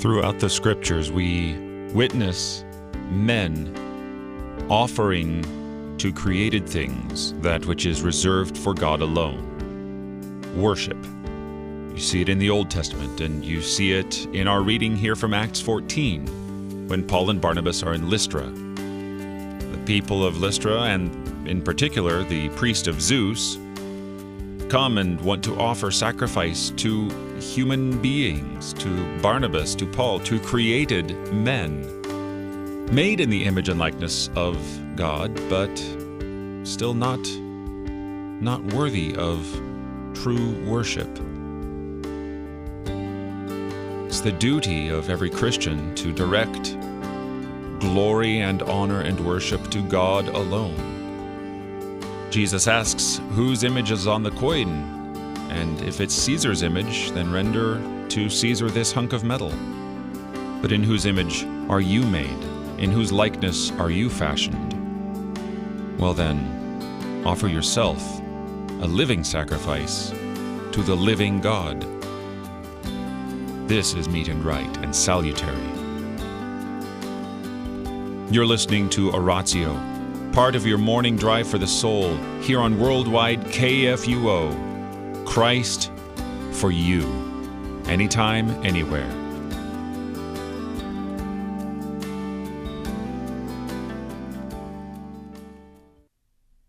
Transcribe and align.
Throughout 0.00 0.38
the 0.38 0.48
scriptures, 0.48 1.12
we 1.12 1.58
witness 1.92 2.64
men 3.10 3.76
offering 4.70 5.44
to 5.98 6.10
created 6.10 6.66
things 6.66 7.34
that 7.42 7.66
which 7.66 7.84
is 7.84 8.00
reserved 8.00 8.56
for 8.56 8.72
God 8.72 9.02
alone 9.02 9.46
worship. 10.56 10.96
You 11.92 12.00
see 12.00 12.22
it 12.22 12.30
in 12.30 12.38
the 12.38 12.48
Old 12.48 12.70
Testament, 12.70 13.20
and 13.20 13.44
you 13.44 13.60
see 13.60 13.92
it 13.92 14.24
in 14.32 14.48
our 14.48 14.62
reading 14.62 14.96
here 14.96 15.16
from 15.16 15.34
Acts 15.34 15.60
14 15.60 16.88
when 16.88 17.06
Paul 17.06 17.28
and 17.28 17.38
Barnabas 17.38 17.82
are 17.82 17.92
in 17.92 18.08
Lystra. 18.08 18.46
The 18.46 19.82
people 19.84 20.24
of 20.24 20.40
Lystra, 20.40 20.80
and 20.84 21.46
in 21.46 21.60
particular 21.60 22.24
the 22.24 22.48
priest 22.50 22.86
of 22.86 23.02
Zeus, 23.02 23.58
come 24.70 24.96
and 24.96 25.20
want 25.20 25.44
to 25.44 25.60
offer 25.60 25.90
sacrifice 25.90 26.70
to 26.76 27.29
human 27.40 28.00
beings, 28.00 28.72
to 28.74 29.20
Barnabas, 29.20 29.74
to 29.76 29.86
Paul, 29.86 30.20
to 30.20 30.38
created 30.38 31.16
men, 31.32 31.82
made 32.94 33.20
in 33.20 33.30
the 33.30 33.44
image 33.44 33.68
and 33.68 33.80
likeness 33.80 34.30
of 34.36 34.56
God, 34.96 35.34
but 35.48 35.74
still 36.64 36.94
not 36.94 37.20
not 38.40 38.62
worthy 38.72 39.14
of 39.16 39.46
true 40.14 40.54
worship. 40.66 41.08
It's 44.06 44.20
the 44.20 44.32
duty 44.32 44.88
of 44.88 45.10
every 45.10 45.30
Christian 45.30 45.94
to 45.96 46.12
direct 46.12 46.76
glory 47.80 48.40
and 48.40 48.62
honor 48.62 49.00
and 49.00 49.18
worship 49.20 49.70
to 49.70 49.82
God 49.82 50.28
alone. 50.28 50.98
Jesus 52.30 52.68
asks, 52.68 53.20
Whose 53.30 53.64
image 53.64 53.90
is 53.90 54.06
on 54.06 54.22
the 54.22 54.30
coin? 54.30 54.99
And 55.50 55.82
if 55.82 56.00
it's 56.00 56.14
Caesar's 56.14 56.62
image, 56.62 57.10
then 57.10 57.30
render 57.30 57.78
to 58.08 58.30
Caesar 58.30 58.70
this 58.70 58.92
hunk 58.92 59.12
of 59.12 59.24
metal. 59.24 59.50
But 60.62 60.72
in 60.72 60.82
whose 60.82 61.04
image 61.04 61.44
are 61.68 61.80
you 61.80 62.02
made? 62.02 62.42
In 62.78 62.90
whose 62.90 63.12
likeness 63.12 63.70
are 63.72 63.90
you 63.90 64.08
fashioned? 64.08 64.72
Well, 66.00 66.14
then, 66.14 67.22
offer 67.26 67.48
yourself 67.48 68.02
a 68.80 68.86
living 68.86 69.22
sacrifice 69.24 70.10
to 70.10 70.82
the 70.82 70.94
living 70.94 71.40
God. 71.40 71.84
This 73.68 73.92
is 73.94 74.08
meet 74.08 74.28
and 74.28 74.42
right 74.44 74.76
and 74.78 74.96
salutary. 74.96 75.68
You're 78.32 78.46
listening 78.46 78.88
to 78.90 79.12
Oratio 79.12 79.74
part 80.32 80.54
of 80.54 80.64
your 80.64 80.78
morning 80.78 81.16
drive 81.16 81.48
for 81.48 81.58
the 81.58 81.66
soul 81.66 82.16
here 82.40 82.60
on 82.60 82.78
Worldwide 82.78 83.40
KFUO. 83.46 84.69
Christ 85.30 85.92
for 86.50 86.72
you, 86.72 87.02
anytime, 87.86 88.50
anywhere. 88.66 89.29